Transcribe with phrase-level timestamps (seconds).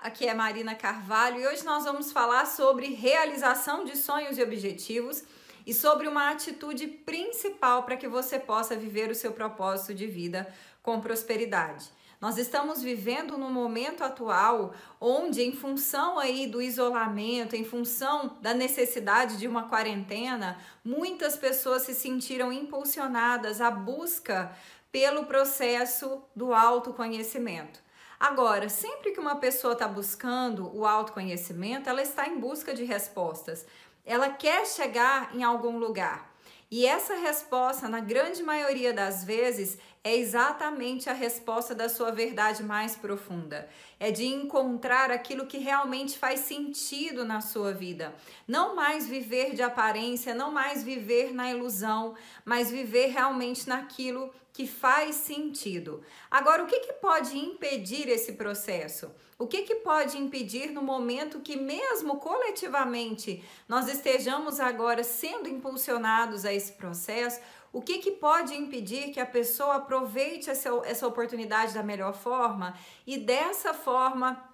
[0.00, 5.24] Aqui é Marina Carvalho e hoje nós vamos falar sobre realização de sonhos e objetivos
[5.66, 10.52] e sobre uma atitude principal para que você possa viver o seu propósito de vida
[10.82, 11.90] com prosperidade.
[12.20, 18.54] Nós estamos vivendo no momento atual onde, em função aí do isolamento, em função da
[18.54, 24.56] necessidade de uma quarentena, muitas pessoas se sentiram impulsionadas à busca
[24.92, 27.80] pelo processo do autoconhecimento.
[28.22, 33.66] Agora, sempre que uma pessoa está buscando o autoconhecimento, ela está em busca de respostas.
[34.06, 36.32] Ela quer chegar em algum lugar.
[36.70, 42.62] E essa resposta, na grande maioria das vezes, é exatamente a resposta da sua verdade
[42.64, 43.68] mais profunda.
[44.00, 48.12] É de encontrar aquilo que realmente faz sentido na sua vida.
[48.46, 54.66] Não mais viver de aparência, não mais viver na ilusão, mas viver realmente naquilo que
[54.66, 56.02] faz sentido.
[56.30, 59.10] Agora, o que, que pode impedir esse processo?
[59.38, 66.44] O que, que pode impedir no momento que, mesmo coletivamente, nós estejamos agora sendo impulsionados
[66.44, 67.40] a esse processo?
[67.72, 72.76] O que, que pode impedir que a pessoa aproveite essa, essa oportunidade da melhor forma
[73.06, 74.52] e dessa forma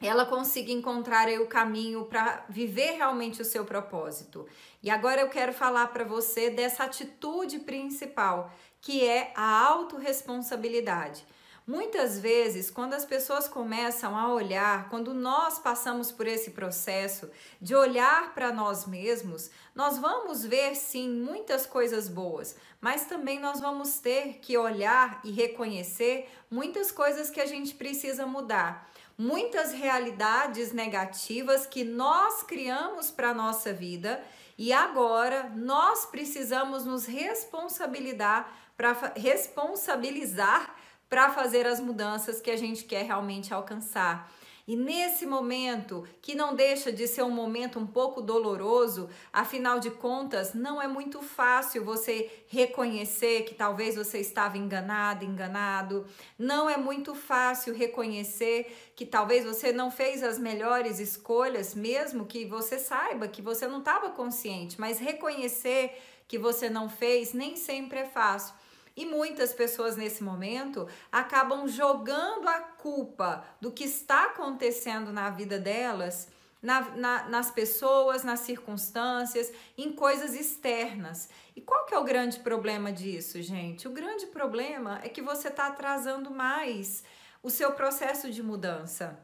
[0.00, 4.46] ela consiga encontrar aí o caminho para viver realmente o seu propósito.
[4.82, 11.26] E agora eu quero falar para você dessa atitude principal, que é a autorresponsabilidade.
[11.68, 17.74] Muitas vezes, quando as pessoas começam a olhar, quando nós passamos por esse processo de
[17.74, 23.98] olhar para nós mesmos, nós vamos ver sim muitas coisas boas, mas também nós vamos
[23.98, 28.90] ter que olhar e reconhecer muitas coisas que a gente precisa mudar.
[29.18, 34.24] Muitas realidades negativas que nós criamos para a nossa vida
[34.56, 40.74] e agora nós precisamos nos responsabilizar para responsabilizar
[41.08, 44.30] para fazer as mudanças que a gente quer realmente alcançar.
[44.68, 49.90] E nesse momento, que não deixa de ser um momento um pouco doloroso, afinal de
[49.90, 56.06] contas, não é muito fácil você reconhecer que talvez você estava enganado, enganado.
[56.38, 62.44] Não é muito fácil reconhecer que talvez você não fez as melhores escolhas, mesmo que
[62.44, 65.98] você saiba que você não estava consciente, mas reconhecer
[66.28, 68.54] que você não fez nem sempre é fácil.
[68.98, 75.56] E muitas pessoas nesse momento acabam jogando a culpa do que está acontecendo na vida
[75.56, 76.26] delas
[76.60, 81.28] na, na, nas pessoas, nas circunstâncias, em coisas externas.
[81.54, 83.86] E qual que é o grande problema disso, gente?
[83.86, 87.04] O grande problema é que você está atrasando mais
[87.40, 89.16] o seu processo de mudança.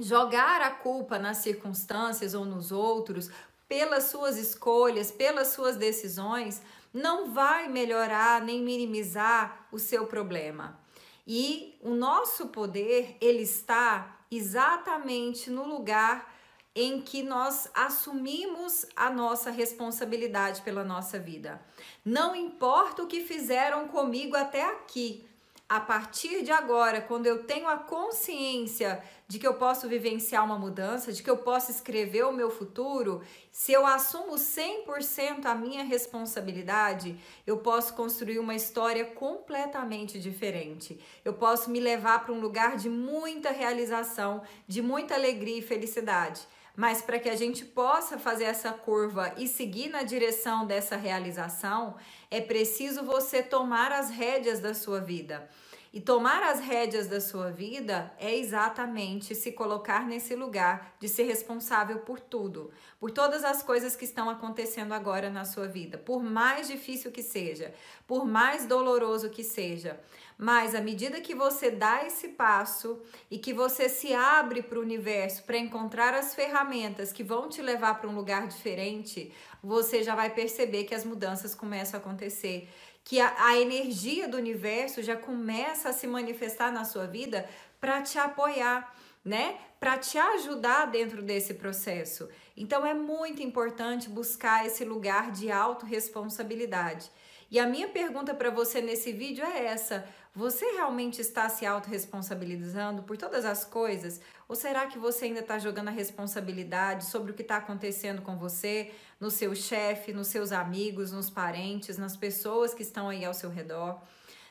[0.00, 3.30] Jogar a culpa nas circunstâncias ou nos outros,
[3.68, 6.62] pelas suas escolhas, pelas suas decisões,
[6.94, 10.80] não vai melhorar nem minimizar o seu problema.
[11.26, 16.32] E o nosso poder, ele está exatamente no lugar
[16.74, 21.60] em que nós assumimos a nossa responsabilidade pela nossa vida.
[22.04, 25.26] Não importa o que fizeram comigo até aqui,
[25.68, 30.58] a partir de agora, quando eu tenho a consciência de que eu posso vivenciar uma
[30.58, 35.82] mudança, de que eu posso escrever o meu futuro, se eu assumo 100% a minha
[35.82, 41.00] responsabilidade, eu posso construir uma história completamente diferente.
[41.24, 46.46] Eu posso me levar para um lugar de muita realização, de muita alegria e felicidade.
[46.76, 51.96] Mas para que a gente possa fazer essa curva e seguir na direção dessa realização,
[52.30, 55.48] é preciso você tomar as rédeas da sua vida.
[55.94, 61.22] E tomar as rédeas da sua vida é exatamente se colocar nesse lugar de ser
[61.22, 66.20] responsável por tudo, por todas as coisas que estão acontecendo agora na sua vida, por
[66.20, 67.72] mais difícil que seja,
[68.08, 70.00] por mais doloroso que seja.
[70.36, 73.00] Mas à medida que você dá esse passo
[73.30, 77.62] e que você se abre para o universo para encontrar as ferramentas que vão te
[77.62, 82.68] levar para um lugar diferente, você já vai perceber que as mudanças começam a acontecer
[83.04, 87.46] que a, a energia do universo já começa a se manifestar na sua vida
[87.78, 89.58] para te apoiar, né?
[89.78, 92.28] Para te ajudar dentro desse processo.
[92.56, 97.10] Então é muito importante buscar esse lugar de autorresponsabilidade.
[97.50, 103.04] E a minha pergunta para você nesse vídeo é essa: você realmente está se autorresponsabilizando
[103.04, 104.20] por todas as coisas?
[104.48, 108.36] Ou será que você ainda está jogando a responsabilidade sobre o que está acontecendo com
[108.36, 108.90] você,
[109.20, 113.48] no seu chefe, nos seus amigos, nos parentes, nas pessoas que estão aí ao seu
[113.48, 114.02] redor?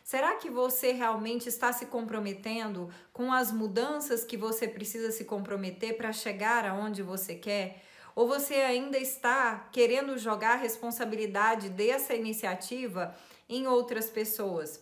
[0.05, 5.97] Será que você realmente está se comprometendo com as mudanças que você precisa se comprometer
[5.97, 7.83] para chegar aonde você quer?
[8.15, 13.13] Ou você ainda está querendo jogar a responsabilidade dessa iniciativa
[13.49, 14.81] em outras pessoas?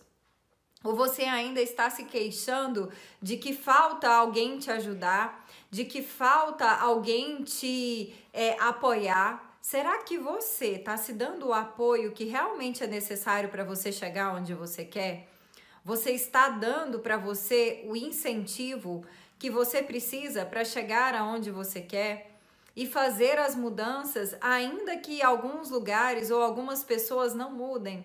[0.82, 2.90] Ou você ainda está se queixando
[3.20, 9.56] de que falta alguém te ajudar, de que falta alguém te é, apoiar?
[9.60, 14.34] Será que você está se dando o apoio que realmente é necessário para você chegar
[14.34, 15.28] onde você quer?
[15.84, 19.04] Você está dando para você o incentivo
[19.38, 22.30] que você precisa para chegar aonde você quer?
[22.74, 28.04] E fazer as mudanças, ainda que alguns lugares ou algumas pessoas não mudem.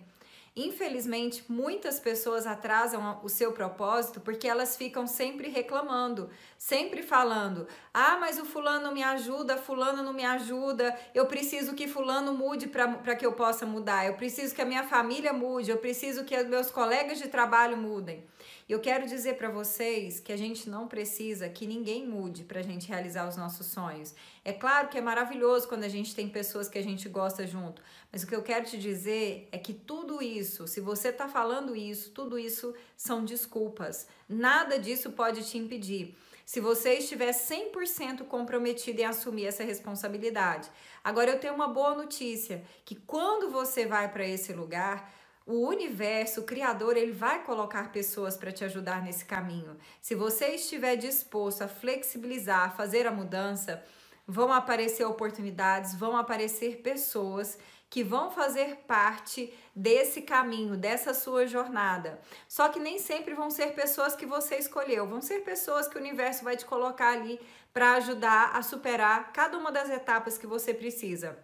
[0.60, 8.18] Infelizmente, muitas pessoas atrasam o seu propósito porque elas ficam sempre reclamando, sempre falando: ah,
[8.20, 13.16] mas o fulano me ajuda, fulano não me ajuda, eu preciso que fulano mude para
[13.16, 16.72] que eu possa mudar, eu preciso que a minha família mude, eu preciso que meus
[16.72, 18.26] colegas de trabalho mudem.
[18.68, 22.64] Eu quero dizer para vocês que a gente não precisa que ninguém mude para a
[22.64, 24.14] gente realizar os nossos sonhos.
[24.44, 27.82] É claro que é maravilhoso quando a gente tem pessoas que a gente gosta junto,
[28.12, 31.76] mas o que eu quero te dizer é que tudo isso, se você está falando
[31.76, 34.08] isso, tudo isso são desculpas.
[34.30, 36.16] Nada disso pode te impedir
[36.48, 40.72] se você estiver 100% comprometido em assumir essa responsabilidade.
[41.04, 45.14] Agora eu tenho uma boa notícia, que quando você vai para esse lugar,
[45.46, 49.76] o universo, o Criador, ele vai colocar pessoas para te ajudar nesse caminho.
[50.02, 53.84] Se você estiver disposto a flexibilizar, a fazer a mudança,
[54.28, 57.58] vão aparecer oportunidades, vão aparecer pessoas
[57.90, 62.20] que vão fazer parte desse caminho, dessa sua jornada.
[62.48, 66.02] Só que nem sempre vão ser pessoas que você escolheu, vão ser pessoas que o
[66.02, 67.40] universo vai te colocar ali
[67.74, 71.38] para ajudar a superar cada uma das etapas que você precisa.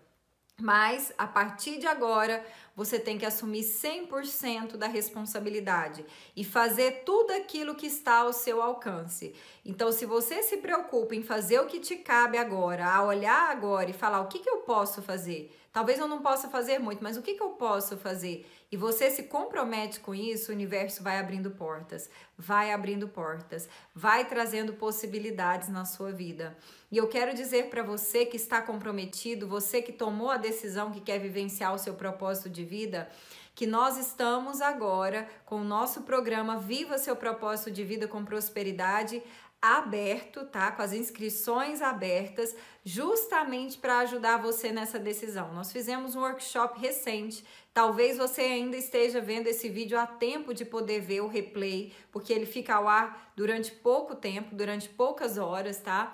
[0.59, 6.05] Mas a partir de agora, você tem que assumir 100% da responsabilidade
[6.35, 9.35] e fazer tudo aquilo que está ao seu alcance.
[9.65, 13.89] Então, se você se preocupa em fazer o que te cabe agora, a olhar agora
[13.89, 17.17] e falar o que, que eu posso fazer, Talvez eu não possa fazer muito, mas
[17.17, 18.45] o que, que eu posso fazer?
[18.71, 24.23] E você se compromete com isso, o universo vai abrindo portas, vai abrindo portas, vai
[24.23, 26.55] trazendo possibilidades na sua vida.
[26.91, 31.01] E eu quero dizer para você que está comprometido, você que tomou a decisão que
[31.01, 33.09] quer vivenciar o seu propósito de vida,
[33.55, 39.21] que nós estamos agora com o nosso programa Viva seu propósito de vida com prosperidade
[39.63, 40.73] aberto, tá?
[40.73, 45.53] Com as inscrições abertas, justamente para ajudar você nessa decisão.
[45.53, 47.45] Nós fizemos um workshop recente.
[47.73, 52.33] Talvez você ainda esteja vendo esse vídeo a tempo de poder ver o replay, porque
[52.33, 56.13] ele fica ao ar durante pouco tempo, durante poucas horas, tá?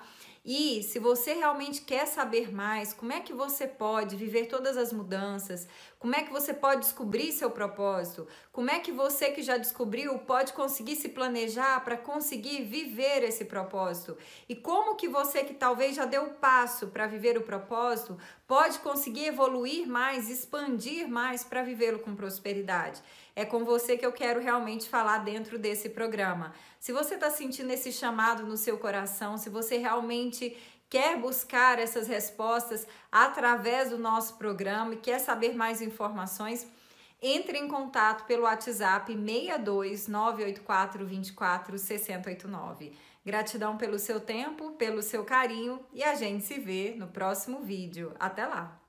[0.52, 4.92] E se você realmente quer saber mais, como é que você pode viver todas as
[4.92, 9.56] mudanças, como é que você pode descobrir seu propósito, como é que você que já
[9.56, 14.18] descobriu pode conseguir se planejar para conseguir viver esse propósito
[14.48, 18.18] e como que você que talvez já deu o passo para viver o propósito
[18.48, 23.00] pode conseguir evoluir mais, expandir mais para vivê-lo com prosperidade.
[23.36, 26.52] É com você que eu quero realmente falar dentro desse programa.
[26.80, 30.39] Se você está sentindo esse chamado no seu coração, se você realmente
[30.88, 36.66] quer buscar essas respostas através do nosso programa e quer saber mais informações,
[37.22, 42.92] entre em contato pelo WhatsApp 62 984 24 6089.
[43.24, 48.12] Gratidão pelo seu tempo, pelo seu carinho e a gente se vê no próximo vídeo.
[48.18, 48.80] Até lá!